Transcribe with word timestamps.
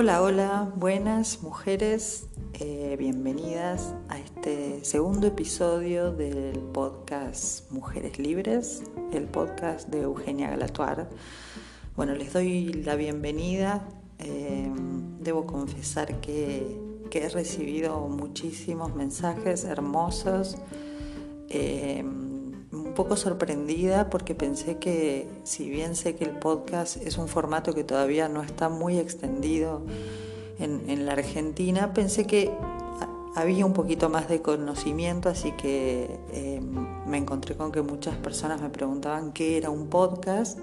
Hola, 0.00 0.22
hola, 0.22 0.72
buenas 0.76 1.42
mujeres, 1.42 2.28
eh, 2.52 2.94
bienvenidas 2.96 3.96
a 4.08 4.20
este 4.20 4.84
segundo 4.84 5.26
episodio 5.26 6.12
del 6.12 6.60
podcast 6.60 7.68
Mujeres 7.72 8.16
Libres, 8.16 8.84
el 9.12 9.24
podcast 9.24 9.88
de 9.88 10.02
Eugenia 10.02 10.50
Galatuar. 10.50 11.08
Bueno, 11.96 12.14
les 12.14 12.32
doy 12.32 12.74
la 12.74 12.94
bienvenida. 12.94 13.88
Eh, 14.20 14.70
debo 15.18 15.46
confesar 15.46 16.20
que, 16.20 16.78
he 17.10 17.28
recibido 17.30 18.06
muchísimos 18.06 18.94
mensajes 18.94 19.64
hermosos. 19.64 20.58
Un 21.50 22.27
poco 22.98 23.14
sorprendida 23.14 24.10
porque 24.10 24.34
pensé 24.34 24.78
que 24.78 25.28
si 25.44 25.70
bien 25.70 25.94
sé 25.94 26.16
que 26.16 26.24
el 26.24 26.32
podcast 26.32 26.96
es 26.96 27.16
un 27.16 27.28
formato 27.28 27.72
que 27.72 27.84
todavía 27.84 28.28
no 28.28 28.42
está 28.42 28.68
muy 28.68 28.98
extendido 28.98 29.82
en, 30.58 31.06
la 31.06 31.12
Argentina, 31.12 31.94
pensé 31.94 32.26
que 32.26 32.50
había 33.36 33.64
un 33.64 33.72
poquito 33.72 34.08
más 34.08 34.28
de 34.28 34.42
conocimiento, 34.42 35.28
así 35.28 35.52
que 35.52 36.18
em, 36.32 37.06
me 37.06 37.18
encontré 37.18 37.54
con 37.54 37.70
que 37.70 37.82
muchas 37.82 38.16
personas 38.16 38.60
me 38.60 38.68
preguntaban 38.68 39.30
qué 39.32 39.56
era 39.56 39.70
un 39.70 39.86
podcast. 39.86 40.58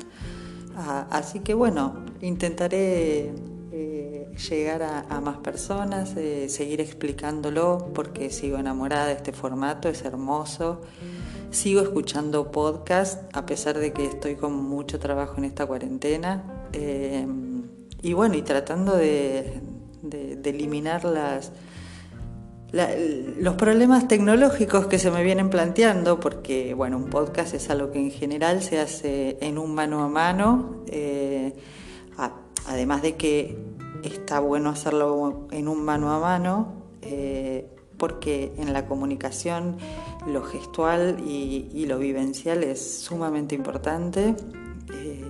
Ah, 0.75 1.07
así 1.11 1.39
que 1.39 1.53
bueno, 1.53 2.03
intentaré 2.19 3.31
eh, 3.71 4.27
llegar 4.49 4.83
a, 4.83 5.21
más 5.21 5.37
personas, 5.37 6.17
eh, 6.17 6.49
seguir 6.49 6.81
explicándolo 6.81 7.91
porque 7.93 8.29
sigo 8.29 8.57
enamorada 8.57 9.05
de 9.05 9.13
este 9.13 9.31
formato, 9.31 9.87
es 9.87 10.03
hermoso. 10.03 10.81
Sigo 11.51 11.81
escuchando 11.81 12.51
podcast 12.51 13.23
a 13.33 13.45
pesar 13.45 13.79
de 13.79 13.93
que 13.93 14.05
estoy 14.05 14.35
con 14.35 14.53
mucho 14.53 14.99
trabajo 14.99 15.35
en 15.37 15.45
esta 15.45 15.65
cuarentena. 15.65 16.67
Eh, 16.73 17.25
y 18.01 18.13
bueno, 18.13 18.35
y 18.35 18.41
tratando 18.41 18.95
de, 18.95 19.61
eliminar 20.43 21.03
los 23.39 23.55
problemas 23.55 24.07
tecnológicos 24.07 24.87
que 24.87 24.99
se 24.99 25.09
me 25.09 25.23
vienen 25.23 25.49
planteando, 25.49 26.19
porque 26.19 26.73
bueno, 26.73 26.97
un 26.97 27.09
podcast 27.09 27.53
es 27.53 27.69
algo 27.69 27.91
que 27.91 27.99
en 27.99 28.11
general 28.11 28.61
se 28.61 28.79
hace 28.79 29.37
en 29.41 29.57
un 29.57 29.73
mano 29.73 30.03
a 30.03 30.07
mano, 30.07 30.83
eh, 30.87 31.53
además 32.67 33.01
de 33.01 33.15
que 33.15 33.57
está 34.03 34.39
bueno 34.39 34.69
hacerlo 34.69 35.47
en 35.51 35.67
un 35.67 35.83
mano 35.83 36.11
a 36.11 36.19
mano. 36.19 36.73
Eh, 37.01 37.74
porque 37.97 38.53
en 38.57 38.73
la 38.73 38.85
comunicación 38.85 39.77
lo 40.27 40.43
gestual 40.43 41.17
y, 41.25 41.85
lo 41.85 41.99
vivencial 41.99 42.63
es 42.63 42.99
sumamente 42.99 43.55
importante. 43.55 44.35
Eh, 44.93 45.23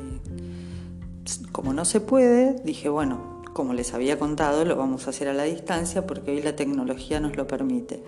como 1.52 1.74
no 1.74 1.86
se 1.86 2.00
puede, 2.02 2.62
dije, 2.64 2.90
bueno, 2.90 3.44
como 3.54 3.74
les 3.74 3.94
había 3.94 4.20
contado, 4.20 4.66
lo 4.66 4.76
vamos 4.76 5.08
a 5.08 5.10
hacer 5.12 5.28
a 5.28 5.34
la 5.34 5.44
distancia 5.44 6.06
porque 6.06 6.32
hoy 6.32 6.42
la 6.42 6.56
tecnología 6.56 7.20
nos 7.20 7.36
lo 7.36 7.48
permite. 7.48 8.04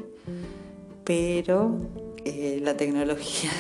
Pero 1.03 1.79
eh, 2.25 2.59
la 2.61 2.75
tecnología 2.75 3.51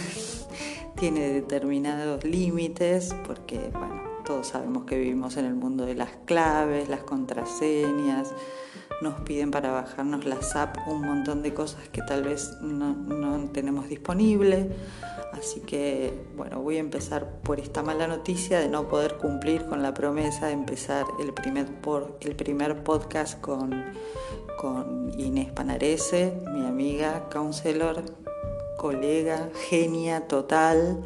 tiene 0.99 1.29
determinados 1.29 2.23
límites 2.23 3.15
porque, 3.25 3.69
bueno, 3.71 3.96
todos 4.27 4.47
sabemos 4.47 4.83
que 4.83 4.97
vivimos 4.97 5.37
en 5.37 5.45
el 5.45 5.55
mundo 5.55 5.85
de 5.85 5.95
las 5.95 6.09
claves, 6.25 6.89
las 6.89 7.03
contraseñas, 7.03 8.33
nos 9.01 9.21
piden 9.21 9.51
para 9.51 9.71
bajarnos 9.71 10.25
la 10.25 10.41
SAP 10.41 10.85
un 10.87 11.01
montón 11.01 11.41
de 11.43 11.53
cosas 11.53 11.87
que 11.93 12.01
tal 12.01 12.23
vez 12.23 12.57
no, 12.61 13.49
tenemos 13.53 13.87
disponible. 13.87 14.69
Así 15.31 15.61
que 15.61 16.13
bueno, 16.35 16.61
voy 16.61 16.75
a 16.75 16.79
empezar 16.81 17.39
por 17.41 17.61
esta 17.61 17.83
mala 17.83 18.05
noticia 18.05 18.59
de 18.59 18.67
no 18.67 18.89
poder 18.89 19.15
cumplir 19.15 19.65
con 19.65 19.81
la 19.81 19.93
promesa 19.93 20.47
de 20.47 20.53
empezar 20.53 21.05
el 21.21 21.33
primer, 21.33 21.67
el 22.19 22.35
primer 22.35 22.83
podcast 22.83 23.39
con, 23.39 23.85
con 24.57 25.17
Inés 25.17 25.53
Panarese, 25.53 26.33
mi 26.53 26.65
amiga, 26.65 27.29
counselor, 27.29 28.03
colega, 28.77 29.49
genia 29.69 30.27
total. 30.27 31.01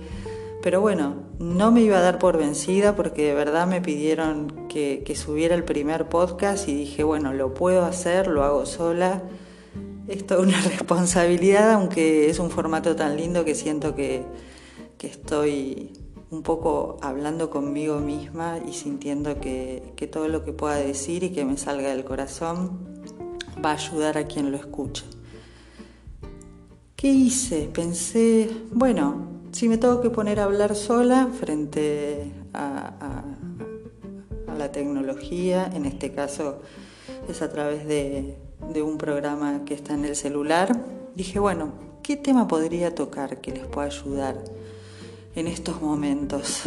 Pero 0.61 0.79
bueno, 0.79 1.16
no 1.39 1.72
me 1.72 1.81
iba 1.81 1.97
a 1.97 2.01
dar 2.01 2.19
por 2.19 2.38
vencida 2.38 2.95
porque 2.95 3.23
de 3.23 3.33
verdad 3.33 3.66
me 3.66 3.81
pidieron 3.81 4.67
que, 4.67 5.03
subiera 5.16 5.55
el 5.55 5.63
primer 5.63 6.07
podcast 6.07 6.67
y 6.67 6.75
dije, 6.75 7.03
bueno, 7.03 7.33
lo 7.33 7.53
puedo 7.53 7.83
hacer, 7.83 8.27
lo 8.27 8.44
hago 8.44 8.67
sola. 8.67 9.23
Es 10.07 10.25
toda 10.27 10.41
una 10.41 10.61
responsabilidad, 10.77 11.72
aunque 11.72 12.29
es 12.29 12.38
un 12.38 12.51
formato 12.51 12.95
tan 12.95 13.17
lindo 13.17 13.44
que 13.44 13.55
siento 13.55 13.95
que, 13.95 14.23
estoy 14.99 15.94
un 16.29 16.44
poco 16.44 16.97
hablando 17.01 17.49
conmigo 17.49 17.99
misma 17.99 18.59
y 18.63 18.73
sintiendo 18.73 19.39
que, 19.39 19.93
que 19.95 20.05
todo 20.05 20.28
lo 20.28 20.45
que 20.45 20.53
pueda 20.53 20.75
decir 20.75 21.23
y 21.23 21.31
que 21.31 21.43
me 21.43 21.57
salga 21.57 21.89
del 21.89 22.03
corazón 22.03 23.01
va 23.66 23.72
a 23.72 23.73
ayudar 23.73 24.19
a 24.19 24.28
quien 24.28 24.51
lo 24.51 24.57
escuche. 24.57 25.05
¿Qué 26.95 27.07
hice? 27.07 27.67
Pensé, 27.73 28.47
bueno, 28.72 29.31
si 29.51 29.67
me 29.67 29.78
tengo 29.78 30.01
que 30.01 30.09
poner 30.09 30.39
a 30.39 30.45
hablar 30.45 30.75
sola 30.75 31.28
frente 31.28 32.31
a, 32.53 33.23
la 34.57 34.72
tecnología, 34.72 35.72
en 35.73 35.85
este 35.85 36.12
caso 36.12 36.59
es 37.28 37.41
a 37.41 37.51
través 37.51 37.88
de, 37.88 38.38
un 38.84 38.97
programa 38.97 39.66
que 39.66 39.73
está 39.73 39.95
en 39.95 40.06
el 40.06 40.16
celular, 40.16 40.85
dije, 41.16 41.40
bueno, 41.40 41.73
¿qué 42.03 42.16
tema 42.16 42.47
podría 42.47 42.94
tocar 42.94 43.41
que 43.41 43.51
les 43.51 43.66
pueda 43.66 43.88
ayudar 43.88 44.44
en 45.35 45.47
estos 45.47 45.81
momentos? 45.81 46.63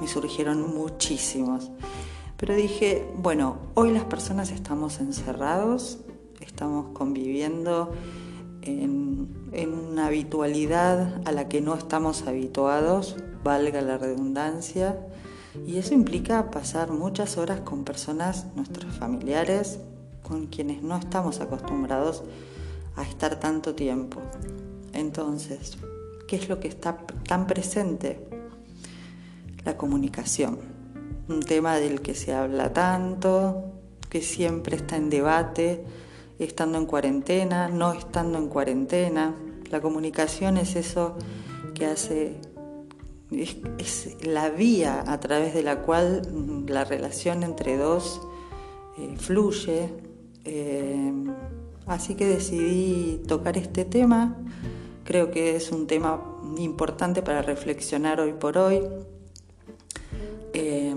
Me 0.00 0.08
surgieron 0.08 0.74
muchísimos. 0.74 1.70
Pero 2.38 2.54
dije, 2.54 3.06
bueno, 3.16 3.58
hoy 3.74 3.92
las 3.92 4.04
personas 4.04 4.50
estamos 4.50 5.00
encerrados, 5.00 5.98
estamos 6.40 6.88
conviviendo 6.94 7.92
en, 8.62 9.28
una 9.94 10.08
habitualidad 10.08 11.22
a 11.24 11.30
la 11.30 11.48
que 11.48 11.60
no 11.60 11.72
estamos 11.76 12.26
habituados, 12.26 13.14
valga 13.44 13.80
la 13.80 13.96
redundancia, 13.96 14.98
y 15.68 15.78
eso 15.78 15.94
implica 15.94 16.50
pasar 16.50 16.90
muchas 16.90 17.38
horas 17.38 17.60
con 17.60 17.84
personas, 17.84 18.46
nuestros 18.56 18.92
familiares, 18.96 19.78
con 20.24 20.48
quienes 20.48 20.82
no 20.82 20.96
estamos 20.96 21.40
acostumbrados 21.40 22.24
a 22.96 23.04
estar 23.04 23.38
tanto 23.38 23.76
tiempo. 23.76 24.20
Entonces, 24.92 25.78
¿qué 26.26 26.34
es 26.34 26.48
lo 26.48 26.58
que 26.58 26.66
está 26.66 26.96
tan 27.28 27.46
presente? 27.46 28.26
La 29.64 29.76
comunicación, 29.76 30.58
un 31.28 31.38
tema 31.38 31.76
del 31.76 32.00
que 32.00 32.16
se 32.16 32.34
habla 32.34 32.72
tanto, 32.72 33.62
que 34.10 34.22
siempre 34.22 34.74
está 34.74 34.96
en 34.96 35.08
debate, 35.08 35.84
estando 36.40 36.78
en 36.78 36.86
cuarentena, 36.86 37.68
no 37.68 37.92
estando 37.92 38.38
en 38.38 38.48
cuarentena. 38.48 39.36
La 39.70 39.80
comunicación 39.80 40.56
es 40.56 40.76
eso 40.76 41.16
que 41.74 41.86
hace, 41.86 42.36
es, 43.30 44.16
la 44.24 44.50
vía 44.50 45.04
a 45.06 45.18
través 45.20 45.54
de 45.54 45.62
la 45.62 45.82
cual 45.82 46.22
mm, 46.30 46.68
la 46.68 46.84
relación 46.84 47.42
entre 47.42 47.76
dos 47.76 48.20
eh, 48.98 49.14
fluye. 49.16 49.90
Eh, 50.44 51.12
así 51.86 52.14
que 52.14 52.26
decidí 52.26 53.22
tocar 53.26 53.56
este 53.58 53.84
tema. 53.84 54.36
Creo 55.04 55.30
que 55.30 55.56
es 55.56 55.70
un 55.72 55.86
tema 55.86 56.22
importante 56.58 57.22
para 57.22 57.42
reflexionar 57.42 58.20
hoy 58.20 58.32
por 58.32 58.58
hoy. 58.58 58.80
Eh, 60.52 60.94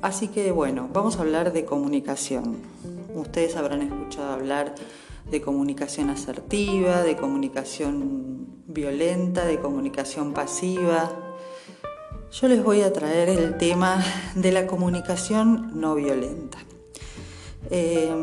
así 0.00 0.28
que 0.28 0.52
bueno, 0.52 0.88
vamos 0.92 1.16
a 1.18 1.20
hablar 1.20 1.52
de 1.52 1.64
comunicación. 1.64 2.56
Ustedes 3.14 3.56
habrán 3.56 3.82
escuchado 3.82 4.32
hablar 4.32 4.74
de 5.28 5.40
comunicación 5.40 6.10
asertiva, 6.10 7.02
de 7.02 7.16
comunicación 7.16 8.46
violenta, 8.66 9.44
de 9.44 9.58
comunicación 9.58 10.32
pasiva. 10.32 11.10
Yo 12.32 12.48
les 12.48 12.62
voy 12.62 12.82
a 12.82 12.92
traer 12.92 13.28
el 13.28 13.58
tema 13.58 14.04
de 14.34 14.52
la 14.52 14.66
comunicación 14.66 15.80
no 15.80 15.94
violenta. 15.94 16.58
Eh, 17.70 18.14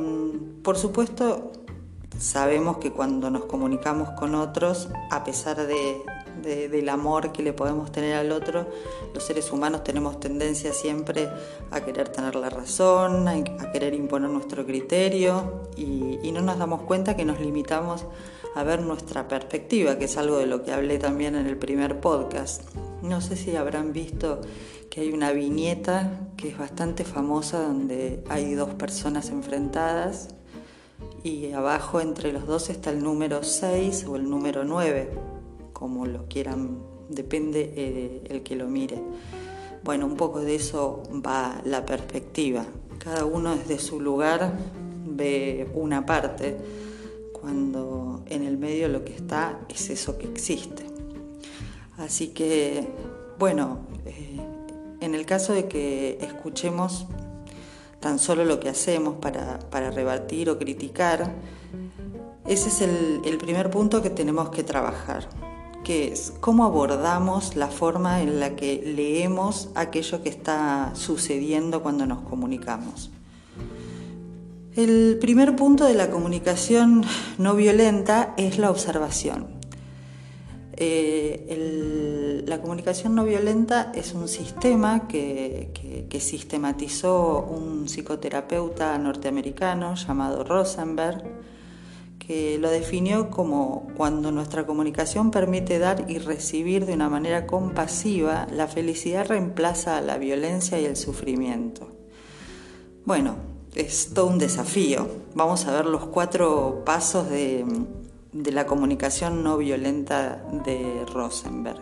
por 0.63 0.77
supuesto, 0.77 1.51
sabemos 2.17 2.77
que 2.77 2.91
cuando 2.91 3.29
nos 3.29 3.45
comunicamos 3.45 4.09
con 4.11 4.35
otros, 4.35 4.89
a 5.11 5.23
pesar 5.23 5.67
de, 5.67 6.01
del 6.41 6.89
amor 6.89 7.31
que 7.31 7.43
le 7.43 7.53
podemos 7.53 7.91
tener 7.91 8.15
al 8.15 8.31
otro, 8.31 8.67
los 9.13 9.23
seres 9.23 9.51
humanos 9.51 9.83
tenemos 9.83 10.19
tendencia 10.19 10.73
siempre 10.73 11.29
a 11.71 11.81
querer 11.81 12.09
tener 12.09 12.35
la 12.35 12.49
razón, 12.49 13.27
a, 13.27 13.43
querer 13.71 13.93
imponer 13.93 14.29
nuestro 14.29 14.65
criterio 14.65 15.63
y, 15.75 16.19
y 16.23 16.31
no 16.31 16.41
nos 16.41 16.57
damos 16.57 16.83
cuenta 16.83 17.15
que 17.15 17.25
nos 17.25 17.39
limitamos 17.39 18.05
a 18.55 18.63
ver 18.63 18.81
nuestra 18.81 19.27
perspectiva, 19.27 19.97
que 19.97 20.05
es 20.05 20.17
algo 20.17 20.37
de 20.37 20.47
lo 20.47 20.63
que 20.63 20.73
hablé 20.73 20.97
también 20.97 21.35
en 21.35 21.45
el 21.45 21.57
primer 21.57 21.99
podcast. 21.99 22.63
No 23.03 23.21
sé 23.21 23.35
si 23.35 23.55
habrán 23.55 23.93
visto 23.93 24.41
que 24.89 25.01
hay 25.01 25.11
una 25.11 25.31
viñeta 25.31 26.21
que 26.37 26.49
es 26.49 26.57
bastante 26.57 27.03
famosa 27.03 27.61
donde 27.61 28.23
hay 28.29 28.55
dos 28.55 28.73
personas 28.73 29.29
enfrentadas 29.29 30.29
y 31.23 31.51
abajo 31.51 32.01
entre 32.01 32.33
los 32.33 32.47
dos 32.47 32.69
está 32.69 32.89
el 32.89 33.03
número 33.03 33.43
6 33.43 34.05
o 34.07 34.15
el 34.15 34.29
número 34.29 34.63
9 34.63 35.36
como 35.77 36.07
lo 36.07 36.25
quieran, 36.27 36.79
depende 37.07 37.71
eh, 37.75 38.23
el 38.29 38.41
que 38.41 38.55
lo 38.55 38.67
mire. 38.67 38.99
Bueno, 39.83 40.07
un 40.07 40.17
poco 40.17 40.41
de 40.41 40.55
eso 40.55 41.03
va 41.23 41.61
la 41.65 41.85
perspectiva. 41.85 42.65
cada 42.97 43.25
uno 43.25 43.55
desde 43.55 43.77
su 43.77 44.01
lugar 44.01 44.53
ve 45.05 45.69
una 45.75 46.03
parte, 46.03 46.57
cuando 47.31 48.23
en 48.25 48.43
el 48.43 48.57
medio 48.57 48.89
lo 48.89 49.05
que 49.05 49.13
está 49.13 49.59
es 49.69 49.91
eso 49.91 50.17
que 50.17 50.25
existe. 50.25 50.83
Así 51.97 52.29
que, 52.29 52.87
bueno, 53.37 53.81
eh, 54.07 54.39
en 54.99 55.13
el 55.13 55.27
caso 55.27 55.53
de 55.53 55.67
que 55.67 56.17
escuchemos 56.21 57.05
tan 57.99 58.17
solo 58.17 58.45
lo 58.45 58.59
que 58.59 58.69
hacemos 58.69 59.17
para, 59.21 59.91
rebatir 59.91 60.49
o 60.49 60.57
criticar, 60.57 61.35
ese 62.47 62.69
es 62.69 62.81
el 62.81 63.37
primer 63.37 63.69
punto 63.69 64.01
que 64.01 64.09
tenemos 64.09 64.49
que 64.49 64.63
trabajar 64.63 65.29
que 65.87 66.11
es 66.11 66.33
cómo 66.41 66.65
abordamos 66.65 67.55
la 67.55 67.69
forma 67.69 68.21
en 68.21 68.41
la 68.41 68.57
que 68.57 68.83
leemos 68.85 69.69
aquello 69.73 70.21
que 70.21 70.27
está 70.27 70.91
sucediendo 70.95 71.81
cuando 71.81 72.05
nos 72.05 72.23
comunicamos. 72.23 73.09
El 74.75 75.17
primer 75.21 75.55
punto 75.55 75.85
de 75.85 75.93
la 75.93 76.09
comunicación 76.11 77.05
no 77.37 77.55
violenta 77.55 78.33
es 78.35 78.57
la 78.57 78.69
observación. 78.69 79.47
Eh, 80.73 82.43
la 82.45 82.61
comunicación 82.61 83.15
no 83.15 83.23
violenta 83.23 83.93
es 83.95 84.13
un 84.13 84.27
sistema 84.27 85.07
que, 85.07 86.05
que 86.09 86.19
sistematizó 86.19 87.47
un 87.49 87.85
psicoterapeuta 87.85 88.97
norteamericano 88.97 89.95
llamado 89.95 90.43
Rosenberg 90.43 91.23
que 92.27 92.57
lo 92.59 92.69
definió 92.69 93.29
como 93.29 93.87
cuando 93.95 94.33
nuestra 94.33 94.65
comunicación 94.65 95.31
permite 95.31 95.79
dar 95.79 96.11
y 96.11 96.17
recibir 96.17 96.85
de 96.85 96.93
una 96.93 97.09
manera 97.09 97.47
compasiva, 97.47 98.47
la 98.51 98.67
felicidad 98.67 99.25
reemplaza 99.25 99.97
a 99.97 100.01
la 100.01 100.17
violencia 100.17 100.77
y 100.77 100.83
el 100.83 100.97
sufrimiento. 100.97 101.87
Bueno, 103.05 103.37
es 103.75 104.13
todo 104.13 104.27
un 104.27 104.39
desafío. 104.39 105.07
Vamos 105.35 105.67
a 105.67 105.71
ver 105.71 105.85
los 105.85 106.07
cuatro 106.07 106.83
pasos 106.85 107.29
de, 107.29 107.65
la 108.33 108.65
comunicación 108.65 109.41
no 109.41 109.57
violenta 109.57 110.43
de 110.65 111.05
Rosenberg. 111.13 111.79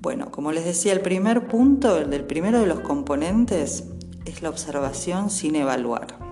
Bueno, 0.00 0.32
como 0.32 0.50
les 0.50 0.64
decía, 0.64 0.92
el 0.92 1.00
primer 1.00 1.46
punto, 1.46 1.98
el 1.98 2.10
del 2.10 2.24
primero 2.24 2.58
de 2.58 2.66
los 2.66 2.80
componentes, 2.80 3.84
es 4.24 4.42
la 4.42 4.48
observación 4.48 5.30
sin 5.30 5.54
evaluar. 5.54 6.23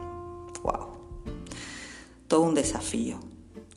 Todo 2.33 2.45
un 2.45 2.55
desafío. 2.55 3.19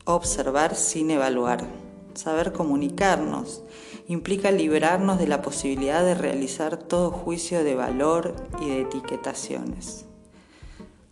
Observar 0.06 0.76
sin 0.76 1.10
evaluar. 1.10 1.66
Saber 2.14 2.54
comunicarnos 2.54 3.62
implica 4.08 4.50
liberarnos 4.50 5.18
de 5.18 5.26
la 5.26 5.42
posibilidad 5.42 6.02
de 6.02 6.14
realizar 6.14 6.78
todo 6.78 7.10
juicio 7.10 7.62
de 7.62 7.74
valor 7.74 8.34
y 8.62 8.70
de 8.70 8.80
etiquetaciones. 8.80 10.06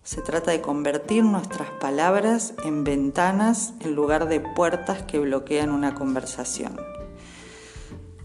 Se 0.02 0.22
trata 0.22 0.52
de 0.52 0.62
convertir 0.62 1.22
nuestras 1.22 1.68
palabras 1.82 2.54
en 2.64 2.82
ventanas 2.82 3.74
en 3.80 3.94
lugar 3.94 4.26
de 4.26 4.40
puertas 4.40 5.02
que 5.02 5.18
bloquean 5.18 5.68
una 5.68 5.94
conversación. 5.94 6.93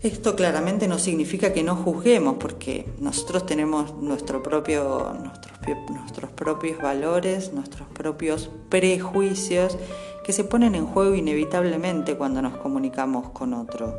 Esto 0.02 0.36
claramente 0.36 0.88
no 0.88 0.98
significa 0.98 1.52
que 1.52 1.62
no 1.62 1.76
juzguemos, 1.76 2.38
porque 2.40 2.86
nosotros 3.00 3.46
tenemos 3.46 3.96
nuestro 3.96 4.42
propio, 4.42 5.14
nuestros, 5.22 5.58
nuestros 5.90 6.32
propios 6.32 6.78
valores, 6.78 7.52
nuestros 7.52 7.88
propios 7.90 8.50
prejuicios 8.70 9.78
que 10.24 10.32
se 10.32 10.46
ponen 10.46 10.76
en 10.76 10.86
juego 10.86 11.16
inevitablemente 11.16 12.16
cuando 12.16 12.42
nos 12.42 12.56
comunicamos 12.58 13.32
con 13.32 13.54
otro. 13.54 13.94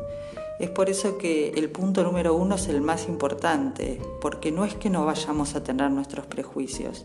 Es 0.58 0.70
por 0.70 0.88
eso 0.88 1.18
que 1.18 1.50
el 1.50 1.70
punto 1.70 2.02
número 2.02 2.34
uno 2.34 2.54
es 2.54 2.68
el 2.68 2.80
más 2.80 3.06
importante, 3.06 4.00
porque 4.20 4.52
no 4.52 4.64
es 4.64 4.74
que 4.74 4.90
no 4.90 5.04
vayamos 5.04 5.54
a 5.54 5.62
tener 5.62 5.90
nuestros 5.90 6.26
prejuicios, 6.26 7.04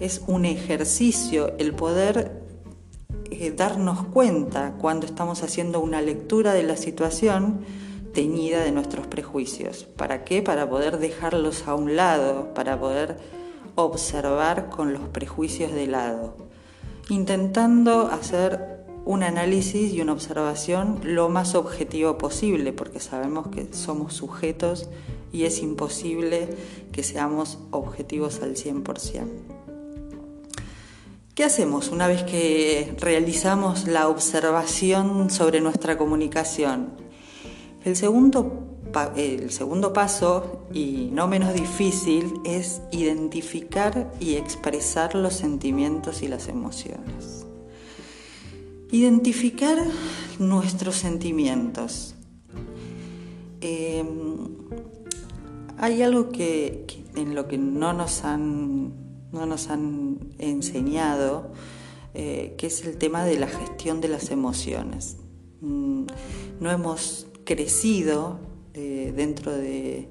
es 0.00 0.22
un 0.26 0.44
ejercicio 0.44 1.52
el 1.58 1.74
poder 1.74 2.42
eh, 3.30 3.52
darnos 3.56 4.04
cuenta 4.04 4.74
cuando 4.80 5.06
estamos 5.06 5.42
haciendo 5.42 5.80
una 5.80 6.00
lectura 6.00 6.52
de 6.52 6.62
la 6.62 6.76
situación, 6.76 7.64
teñida 8.14 8.64
de 8.64 8.72
nuestros 8.72 9.06
prejuicios. 9.06 9.84
¿Para 9.84 10.24
qué? 10.24 10.40
Para 10.40 10.68
poder 10.70 10.98
dejarlos 10.98 11.68
a 11.68 11.74
un 11.74 11.96
lado, 11.96 12.54
para 12.54 12.80
poder 12.80 13.18
observar 13.74 14.70
con 14.70 14.92
los 14.92 15.02
prejuicios 15.08 15.72
de 15.72 15.86
lado, 15.86 16.36
intentando 17.10 18.06
hacer 18.06 18.74
un 19.04 19.22
análisis 19.22 19.92
y 19.92 20.00
una 20.00 20.12
observación 20.12 21.00
lo 21.02 21.28
más 21.28 21.54
objetivo 21.54 22.16
posible, 22.16 22.72
porque 22.72 23.00
sabemos 23.00 23.48
que 23.48 23.74
somos 23.74 24.14
sujetos 24.14 24.88
y 25.32 25.44
es 25.44 25.60
imposible 25.60 26.48
que 26.92 27.02
seamos 27.02 27.58
objetivos 27.70 28.40
al 28.40 28.54
100%. 28.54 29.26
¿Qué 31.34 31.42
hacemos 31.42 31.88
una 31.88 32.06
vez 32.06 32.22
que 32.22 32.94
realizamos 33.00 33.88
la 33.88 34.08
observación 34.08 35.30
sobre 35.30 35.60
nuestra 35.60 35.98
comunicación? 35.98 37.03
El 37.84 37.96
segundo, 37.96 38.78
el 39.14 39.50
segundo 39.50 39.92
paso, 39.92 40.66
y 40.72 41.10
no 41.12 41.28
menos 41.28 41.52
difícil, 41.52 42.32
es 42.44 42.80
identificar 42.92 44.10
y 44.20 44.36
expresar 44.36 45.14
los 45.14 45.34
sentimientos 45.34 46.22
y 46.22 46.28
las 46.28 46.48
emociones. 46.48 47.46
Identificar 48.90 49.76
nuestros 50.38 50.94
sentimientos. 50.94 52.14
Em, 53.60 54.48
hay 55.76 56.00
algo 56.00 56.30
que, 56.30 56.86
en 57.16 57.34
lo 57.34 57.48
que 57.48 57.58
no 57.58 57.92
nos 57.92 58.24
han, 58.24 58.94
no 59.30 59.44
nos 59.44 59.68
han 59.68 60.20
enseñado, 60.38 61.52
eh, 62.14 62.54
que 62.56 62.68
es 62.68 62.82
el 62.86 62.96
tema 62.96 63.26
de 63.26 63.38
la 63.38 63.48
gestión 63.48 64.00
de 64.00 64.08
las 64.08 64.30
emociones. 64.30 65.18
Mm, 65.60 66.06
no 66.60 66.70
hemos 66.70 67.26
crecido 67.44 68.38
eh, 68.74 69.12
dentro 69.14 69.52
de, 69.52 70.08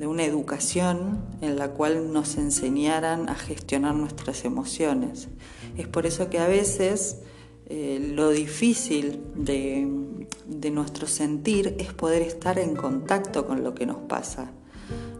una 0.00 0.24
educación 0.24 1.18
en 1.42 1.58
la 1.58 1.72
cual 1.72 2.10
nos 2.10 2.38
enseñaran 2.38 3.28
a 3.28 3.34
gestionar 3.34 3.94
nuestras 3.94 4.46
emociones. 4.46 5.28
Es 5.76 5.86
por 5.86 6.06
eso 6.06 6.30
que 6.30 6.38
a 6.38 6.48
veces 6.48 7.18
eh, 7.66 8.12
lo 8.14 8.30
difícil 8.30 9.20
de, 9.36 9.86
nuestro 10.72 11.06
sentir 11.06 11.76
es 11.78 11.92
poder 11.92 12.22
estar 12.22 12.58
en 12.58 12.76
contacto 12.76 13.46
con 13.46 13.62
lo 13.62 13.74
que 13.74 13.84
nos 13.84 13.98
pasa. 13.98 14.50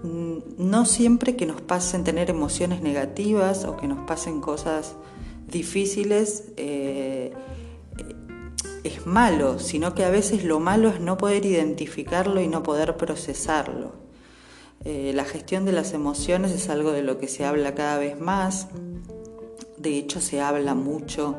Mm, 0.03 0.39
no 0.57 0.87
siempre 0.87 1.37
que 1.37 1.45
nos 1.45 1.61
pasen 1.61 2.03
tener 2.03 2.31
emociones 2.31 2.81
negativas 2.81 3.67
o 3.67 3.77
que 3.77 3.87
nos 3.87 4.07
pasen 4.07 4.41
cosas 4.41 4.95
difíciles, 5.47 6.53
eh, 6.57 7.33
es 8.85 9.07
malo, 9.07 9.59
sino 9.59 9.95
que 9.95 10.05
a 10.05 10.11
veces 10.11 10.45
lo 10.45 10.61
malo 10.61 10.89
es 10.89 11.01
no 11.01 11.17
poder 11.17 11.45
identificarlo 11.45 12.41
y 12.41 12.49
no 12.49 12.63
poder 12.63 12.97
procesarlo. 12.97 13.93
Eh, 14.85 15.13
la 15.15 15.25
gestión 15.25 15.65
de 15.65 15.73
las 15.73 15.93
emociones 15.93 16.53
es 16.53 16.71
algo 16.71 16.93
de 16.93 17.03
lo 17.03 17.19
que 17.19 17.29
se 17.29 17.45
habla 17.45 17.75
cada 17.75 17.99
vez 17.99 18.19
más, 18.19 18.69
de 19.77 19.99
hecho 19.99 20.21
se 20.21 20.41
habla 20.41 20.75
mucho 20.75 21.37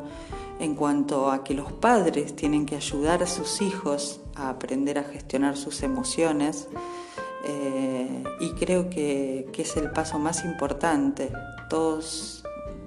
en 0.59 0.75
cuanto 0.75 1.31
a 1.31 1.43
que 1.43 1.55
los 1.55 1.71
padres 1.71 2.35
tienen 2.35 2.65
que 2.67 2.75
ayudar 2.75 3.23
a 3.23 3.27
sus 3.27 3.61
hijos 3.61 4.21
a 4.35 4.49
aprender 4.49 4.99
a 4.99 5.03
gestionar 5.03 5.57
sus 5.57 5.81
emociones 5.81 6.67
eh, 7.45 8.23
y 8.39 8.51
creo 8.51 8.89
que, 8.89 9.47
que 9.51 9.63
es 9.63 9.75
el 9.77 9.89
paso 9.89 10.19
más 10.19 10.45
importante. 10.45 11.31
Todos 11.67 12.40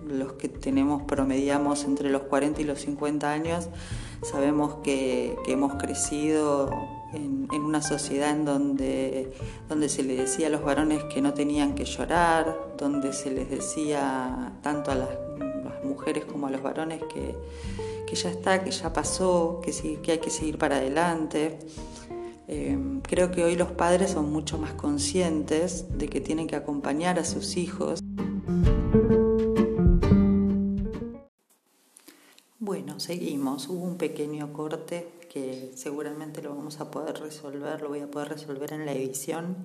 los 0.06 0.34
que 0.34 0.48
tenemos, 0.48 1.02
promediamos 1.02 1.84
entre 1.84 2.10
los 2.10 2.22
40 2.22 2.60
y 2.60 2.64
los 2.64 2.80
50 2.80 3.30
años, 3.30 3.68
sabemos 4.22 4.76
que, 4.82 5.36
hemos 5.46 5.74
crecido 5.74 6.70
en, 7.12 7.48
una 7.52 7.82
sociedad 7.82 8.30
en 8.30 8.44
donde, 8.44 9.32
donde 9.68 9.88
se 9.88 10.02
le 10.02 10.16
decía 10.16 10.48
a 10.48 10.50
los 10.50 10.62
varones 10.62 11.04
que 11.04 11.20
no 11.20 11.34
tenían 11.34 11.74
que 11.74 11.84
llorar, 11.84 12.74
donde 12.76 13.12
se 13.12 13.30
les 13.30 13.48
decía 13.50 14.52
tanto 14.62 14.90
a 14.90 14.94
las, 14.94 15.08
mujeres 15.84 16.24
como 16.24 16.46
a 16.46 16.50
los 16.50 16.62
varones 16.62 17.00
que, 17.12 17.34
ya 18.14 18.30
está, 18.30 18.62
que 18.62 18.70
ya 18.70 18.92
pasó, 18.92 19.60
que, 19.62 19.72
sí, 19.72 19.98
que 20.00 20.12
hay 20.12 20.18
que 20.18 20.30
seguir 20.30 20.56
para 20.56 20.76
adelante. 20.76 21.58
Eh, 22.46 22.78
creo 23.02 23.32
que 23.32 23.42
hoy 23.42 23.56
los 23.56 23.72
padres 23.72 24.12
son 24.12 24.30
mucho 24.30 24.56
más 24.56 24.72
conscientes 24.74 25.98
de 25.98 26.08
que 26.08 26.20
tienen 26.20 26.46
que 26.46 26.54
acompañar 26.54 27.18
a 27.18 27.24
sus 27.24 27.56
hijos. 27.56 28.03
Hubo 33.54 33.84
un 33.84 33.96
pequeño 33.96 34.52
corte 34.52 35.12
que 35.32 35.70
seguramente 35.76 36.42
lo 36.42 36.56
vamos 36.56 36.80
a 36.80 36.90
poder 36.90 37.20
resolver, 37.20 37.80
lo 37.82 37.88
voy 37.88 38.00
a 38.00 38.10
poder 38.10 38.30
resolver 38.30 38.72
en 38.72 38.84
la 38.84 38.92
edición. 38.92 39.56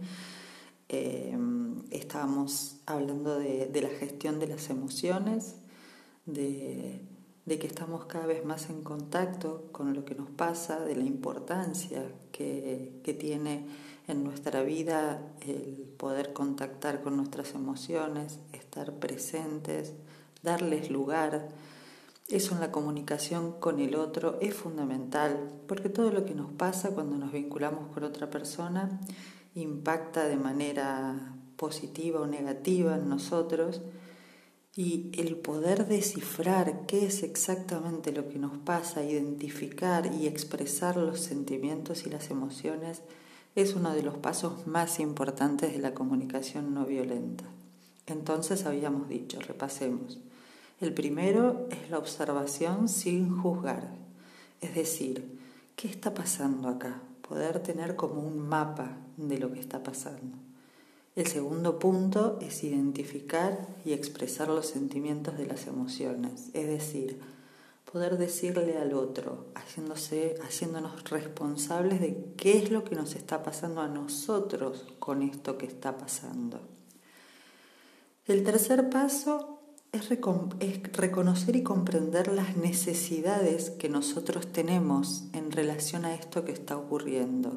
Eh, 0.89 1.36
estábamos 1.89 2.77
hablando 2.86 3.39
de, 3.39 3.69
la 3.81 3.89
gestión 3.89 4.39
de 4.39 4.48
las 4.48 4.69
emociones, 4.69 5.55
de, 6.27 7.01
que 7.48 7.65
estamos 7.65 8.05
cada 8.05 8.27
vez 8.27 8.46
más 8.46 8.69
en 8.69 8.84
contacto 8.84 9.69
con 9.72 9.96
lo 9.96 10.05
que 10.05 10.13
nos 10.13 10.29
pasa, 10.29 10.79
de 10.81 10.96
la 10.96 11.03
importancia 11.03 12.03
que, 12.31 13.01
tiene 13.19 13.65
en 14.08 14.24
nuestra 14.24 14.62
vida 14.62 15.19
el 15.41 15.91
poder 15.98 16.31
contactar 16.31 17.01
con 17.01 17.17
nuestras 17.17 17.55
emociones, 17.55 18.38
estar 18.53 18.93
presentes, 18.93 19.93
darles 20.43 20.91
lugar. 20.91 21.50
Eso 22.30 22.54
en 22.54 22.62
la 22.62 22.72
comunicación 22.72 23.54
con 23.60 23.80
el 23.80 23.96
otro 23.96 24.38
es 24.40 24.54
fundamental, 24.54 25.52
porque 25.68 25.90
todo 25.90 26.12
lo 26.12 26.26
que 26.26 26.36
nos 26.36 26.52
pasa 26.54 26.92
cuando 26.92 27.18
nos 27.18 27.32
vinculamos 27.32 27.92
con 27.92 28.04
otra 28.04 28.30
persona 28.30 29.00
impacta 29.56 30.28
de 30.28 30.38
manera 30.38 31.36
positiva 31.56 32.22
o 32.22 32.28
negativa 32.28 32.96
en 32.96 33.10
nosotros 33.10 33.82
y 34.76 35.12
el 35.18 35.38
poder 35.38 35.88
descifrar 35.88 36.86
qué 36.86 37.08
es 37.08 37.24
exactamente 37.24 38.12
lo 38.12 38.30
que 38.30 38.38
nos 38.38 38.58
pasa, 38.60 39.04
identificar 39.04 40.14
y 40.14 40.28
expresar 40.28 40.98
los 40.98 41.20
sentimientos 41.20 42.06
y 42.06 42.10
las 42.10 42.30
emociones 42.30 43.02
es 43.56 43.74
uno 43.74 43.94
de 43.94 44.04
los 44.04 44.18
pasos 44.18 44.68
más 44.68 45.00
importantes 45.00 45.74
de 45.74 45.80
la 45.80 45.96
comunicación 45.96 46.76
no 46.76 46.86
violenta. 46.86 47.46
Entonces 48.06 48.66
habíamos 48.68 49.10
dicho, 49.10 49.40
repasemos. 49.42 50.20
El 50.80 50.94
primero 50.94 51.68
es 51.72 51.90
la 51.90 51.98
observación 51.98 52.88
sin 52.88 53.38
juzgar, 53.38 53.90
es 54.62 54.76
decir, 54.76 55.38
¿qué 55.76 55.90
está 55.90 56.14
pasando 56.14 56.70
acá? 56.70 57.02
Poder 57.28 57.60
tener 57.60 57.98
como 57.98 58.22
un 58.22 58.40
mapa 58.48 58.96
de 59.18 59.38
lo 59.40 59.52
que 59.52 59.60
está 59.60 59.84
pasando. 59.84 60.38
El 61.18 61.28
segundo 61.28 61.80
punto 61.80 62.40
es 62.42 62.64
identificar 62.64 63.68
y 63.84 63.92
expresar 63.92 64.48
los 64.48 64.68
sentimientos 64.68 65.38
de 65.38 65.48
las 65.48 65.68
emociones, 65.68 66.50
es 66.54 66.68
decir, 66.68 67.20
poder 67.92 68.18
decirle 68.18 68.78
al 68.78 68.94
otro, 68.94 69.48
haciéndose, 69.56 70.36
haciéndonos 70.46 71.10
responsables 71.10 72.00
de 72.00 72.34
qué 72.38 72.58
es 72.58 72.72
lo 72.72 72.86
que 72.86 72.96
nos 72.96 73.16
está 73.16 73.44
pasando 73.44 73.82
a 73.82 73.90
nosotros 73.90 74.86
con 75.00 75.24
esto 75.24 75.58
que 75.58 75.66
está 75.66 75.98
pasando. 75.98 76.62
El 78.28 78.46
tercer 78.46 78.90
paso 78.90 79.59
es, 79.91 80.12
es 80.12 80.84
reconocer 80.93 81.55
y 81.55 81.63
comprender 81.63 82.27
las 82.27 82.58
necesidades 82.58 83.69
que 83.72 83.89
nosotros 83.89 84.48
tenemos 84.51 85.24
en 85.34 85.51
relación 85.51 86.05
a 86.05 86.13
esto 86.13 86.46
que 86.46 86.51
está 86.51 86.77
ocurriendo. 86.77 87.53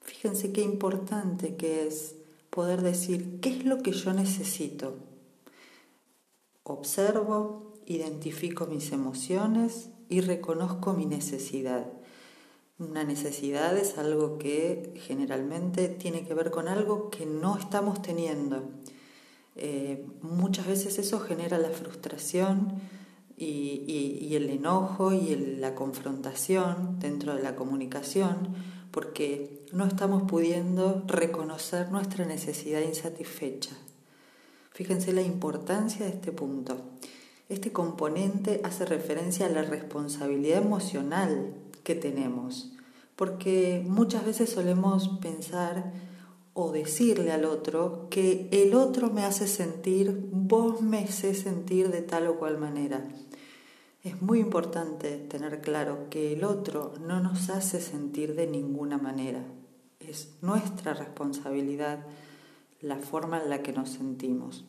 Fíjense 0.00 0.52
qué 0.52 0.62
importante 0.62 1.56
que 1.56 1.86
es 1.86 2.14
poder 2.50 2.82
decir 2.82 3.40
qué 3.40 3.50
es 3.50 3.64
lo 3.64 3.82
que 3.82 3.92
yo 3.92 4.12
necesito. 4.12 4.94
Observo, 6.62 7.74
identifico 7.86 8.66
mis 8.66 8.92
emociones 8.92 9.90
y 10.08 10.20
reconozco 10.20 10.92
mi 10.92 11.06
necesidad. 11.06 11.86
Una 12.78 13.04
necesidad 13.04 13.76
es 13.76 13.98
algo 13.98 14.38
que 14.38 14.94
generalmente 15.06 15.88
tiene 15.88 16.26
que 16.26 16.34
ver 16.34 16.50
con 16.50 16.68
algo 16.68 17.10
que 17.10 17.26
no 17.26 17.56
estamos 17.56 18.02
teniendo. 18.02 18.62
Eh, 19.56 20.04
muchas 20.20 20.66
veces 20.66 20.98
eso 20.98 21.20
genera 21.20 21.58
la 21.58 21.70
frustración 21.70 22.74
y, 23.38 24.34
el 24.34 24.50
enojo 24.50 25.12
y 25.12 25.34
la 25.58 25.74
confrontación 25.74 26.98
dentro 26.98 27.34
de 27.34 27.42
la 27.42 27.56
comunicación 27.56 28.54
porque 28.90 29.64
no 29.72 29.86
estamos 29.86 30.22
pudiendo 30.22 31.02
reconocer 31.06 31.90
nuestra 31.90 32.24
necesidad 32.24 32.80
insatisfecha. 32.80 33.76
Fíjense 34.72 35.12
la 35.12 35.22
importancia 35.22 36.04
de 36.04 36.12
este 36.12 36.32
punto. 36.32 36.76
Este 37.48 37.72
componente 37.72 38.60
hace 38.64 38.84
referencia 38.84 39.46
a 39.46 39.50
la 39.50 39.62
responsabilidad 39.62 40.62
emocional 40.62 41.54
que 41.82 41.94
tenemos, 41.94 42.72
porque 43.16 43.82
muchas 43.86 44.24
veces 44.26 44.50
solemos 44.50 45.08
pensar 45.20 45.92
o 46.58 46.72
decirle 46.72 47.32
al 47.32 47.44
otro 47.44 48.08
que 48.08 48.48
el 48.50 48.74
otro 48.74 49.10
me 49.10 49.24
hace 49.24 49.46
sentir, 49.46 50.26
vos 50.32 50.80
me 50.80 51.00
haces 51.00 51.40
sentir 51.40 51.90
de 51.90 52.00
tal 52.00 52.26
o 52.28 52.38
cual 52.38 52.56
manera. 52.56 53.06
Es 54.02 54.22
muy 54.22 54.40
importante 54.40 55.18
tener 55.18 55.60
claro 55.60 56.08
que 56.08 56.32
el 56.32 56.44
otro 56.44 56.94
no 56.98 57.20
nos 57.20 57.50
hace 57.50 57.78
sentir 57.82 58.34
de 58.34 58.46
ninguna 58.46 58.96
manera. 58.96 59.44
Es 60.00 60.30
nuestra 60.40 60.94
responsabilidad 60.94 62.06
la 62.80 62.96
forma 62.96 63.42
en 63.42 63.50
la 63.50 63.62
que 63.62 63.74
nos 63.74 63.90
sentimos. 63.90 64.64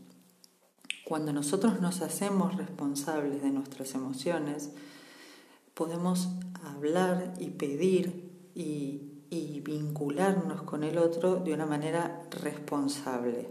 Cuando 1.05 1.31
nosotros 1.31 1.79
nos 1.79 2.01
hacemos 2.01 2.57
responsables 2.57 3.41
de 3.41 3.51
nuestras 3.51 3.95
emociones, 3.95 4.71
podemos 5.73 6.27
hablar 6.65 7.33
y 7.39 7.51
pedir 7.51 8.29
y, 8.53 9.06
vincularnos 9.29 10.63
con 10.63 10.83
el 10.83 10.97
otro 10.97 11.37
de 11.37 11.53
una 11.53 11.65
manera 11.65 12.21
responsable. 12.31 13.49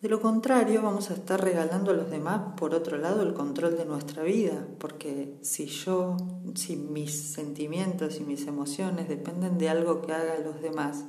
De 0.00 0.08
lo 0.08 0.20
contrario, 0.20 0.82
vamos 0.82 1.10
a 1.10 1.14
estar 1.14 1.42
regalando 1.42 1.90
a 1.90 1.94
los 1.94 2.08
demás, 2.08 2.54
por 2.56 2.72
otro 2.72 2.98
lado, 2.98 3.22
el 3.22 3.34
control 3.34 3.76
de 3.76 3.84
nuestra 3.84 4.22
vida, 4.22 4.64
porque 4.78 5.34
si 5.42 5.66
yo, 5.66 6.16
si 6.54 6.76
mis 6.76 7.32
sentimientos 7.32 8.20
y 8.20 8.20
mis 8.20 8.46
emociones 8.46 9.08
dependen 9.08 9.58
de 9.58 9.68
algo 9.68 10.02
que 10.02 10.12
hagan 10.12 10.44
los 10.44 10.62
demás, 10.62 11.04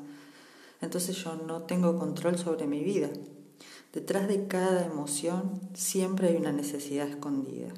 entonces 0.82 1.16
yo 1.18 1.36
no 1.36 1.64
tengo 1.64 2.00
control 2.00 2.40
sobre 2.40 2.66
mi 2.66 2.84
vida. 2.84 3.10
Detrás 3.94 4.28
de 4.28 4.48
cada 4.48 4.86
emoción 4.86 5.62
siempre 5.76 6.30
hay 6.30 6.38
una 6.38 6.52
necesidad 6.52 7.08
escondida. 7.08 7.72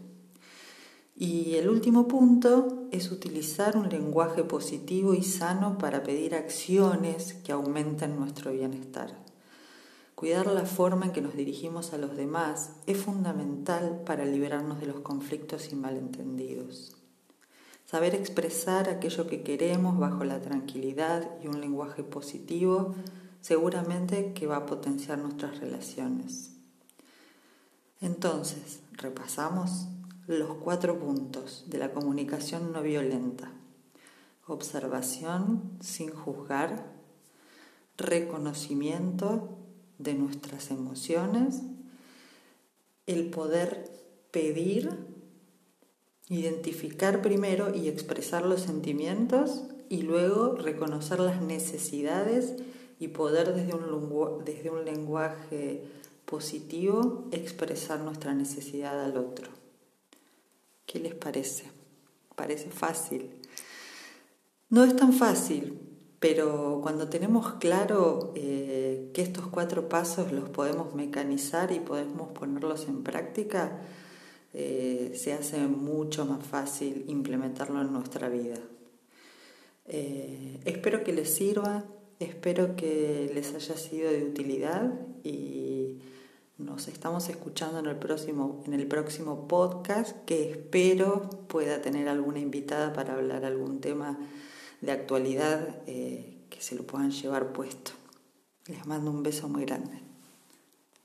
Y 1.22 1.54
el 1.58 1.70
último 1.70 2.08
punto 2.08 2.88
es 2.90 3.12
utilizar 3.12 3.78
un 3.78 3.90
lenguaje 3.90 4.44
positivo 4.44 5.13
y 5.13 5.22
sano 5.22 5.78
para 5.78 6.01
pedir 6.01 6.34
acciones 6.34 7.36
que 7.44 7.51
aumenten 7.51 8.16
nuestro 8.16 8.51
bienestar. 8.51 9.16
Cuidar 10.16 10.48
la 10.48 10.66
forma 10.66 11.06
en 11.06 11.12
que 11.12 11.22
nos 11.22 11.36
dirigimos 11.36 11.94
a 11.94 12.00
los 12.00 12.18
demás 12.18 12.72
es 12.88 12.98
fundamental 12.98 14.01
para 14.04 14.25
liberarnos 14.25 14.80
de 14.80 14.88
los 14.88 15.01
conflictos 15.01 15.72
y 15.72 15.75
malentendidos. 15.75 16.98
Saber 17.86 18.16
expresar 18.16 18.90
aquello 18.90 19.28
que 19.28 19.44
queremos 19.44 20.00
bajo 20.00 20.24
la 20.24 20.42
tranquilidad 20.42 21.30
y 21.44 21.50
un 21.50 21.62
lenguaje 21.62 22.01
positivo 22.01 22.96
seguramente 23.42 24.34
que 24.34 24.48
va 24.48 24.56
a 24.56 24.66
potenciar 24.66 25.20
nuestras 25.20 25.60
relaciones. 25.60 26.54
Entonces, 28.00 28.80
repasamos 28.94 29.86
los 30.28 30.56
cuatro 30.58 31.00
puntos 31.00 31.66
de 31.68 31.78
la 31.78 31.92
comunicación 31.92 32.72
no 32.72 32.82
violenta. 32.82 33.51
Observación 34.48 35.78
sin 35.82 36.12
juzgar, 36.12 36.92
reconocimiento 37.98 39.58
de 39.98 40.13
nuestras 40.13 40.72
emociones, 40.72 41.62
el 43.08 43.30
poder 43.30 43.92
pedir, 44.32 44.90
identificar 46.30 47.22
primero 47.22 47.74
y 47.74 47.88
expresar 47.88 48.46
los 48.46 48.62
sentimientos 48.62 49.63
y 49.90 50.04
luego 50.04 50.56
reconocer 50.56 51.20
las 51.20 51.42
necesidades 51.42 52.56
y 53.00 53.10
poder 53.10 53.54
desde 53.54 53.74
un, 53.74 54.46
desde 54.46 54.70
un 54.70 54.86
lenguaje 54.86 55.84
positivo 56.25 57.28
expresar 57.32 58.00
nuestra 58.00 58.34
necesidad 58.34 59.04
al 59.04 59.18
otro. 59.18 59.61
¿Qué 60.92 61.00
les 61.00 61.16
parece? 61.16 61.64
Parece 62.36 62.70
fácil. 62.70 63.30
No 64.70 64.84
es 64.84 64.94
tan 64.94 65.14
fácil, 65.14 65.80
pero 66.20 66.82
cuando 66.84 67.08
tenemos 67.08 67.54
claro 67.54 68.34
eh, 68.36 69.10
que 69.14 69.22
estos 69.22 69.48
cuatro 69.48 69.88
pasos 69.88 70.34
los 70.34 70.50
podemos 70.50 70.94
mecanizar 70.94 71.72
y 71.72 71.80
podemos 71.80 72.32
ponerlos 72.32 72.90
en 72.90 73.04
práctica, 73.04 73.80
eh, 74.54 75.14
se 75.16 75.32
hace 75.32 75.60
mucho 75.60 76.26
más 76.26 76.46
fácil 76.46 77.06
implementarlo 77.08 77.80
en 77.80 77.94
nuestra 77.94 78.28
vida. 78.28 78.60
Eh, 79.86 80.60
espero 80.66 81.06
que 81.06 81.14
les 81.14 81.34
sirva. 81.34 81.86
Espero 82.20 82.76
que 82.76 83.32
les 83.34 83.56
haya 83.56 83.78
sido 83.78 84.12
de 84.12 84.26
utilidad 84.26 84.92
y 85.24 85.81
nos 86.65 86.88
estamos 86.88 87.27
escuchando 87.30 87.80
en 87.80 87.88
el 87.88 87.98
próximo, 87.98 88.62
en 88.65 88.74
el 88.74 88.88
próximo 88.88 89.48
podcast 89.48 90.15
que 90.25 90.51
espero 90.51 91.30
pueda 91.48 91.82
tener 91.82 92.08
alguna 92.08 92.39
invitada 92.39 92.94
para 92.94 93.13
hablar 93.13 93.46
algún 93.46 93.82
tema 93.82 94.18
de 94.82 94.91
actualidad 94.91 95.82
eh, 95.88 96.46
que 96.50 96.62
se 96.62 96.75
lo 96.75 96.84
puedan 96.84 97.12
llevar 97.12 97.53
puesto. 97.53 97.91
Les 98.68 98.86
mando 98.86 99.12
un 99.12 99.24
beso 99.24 99.50
muy 99.50 99.65
grande. 99.65 100.11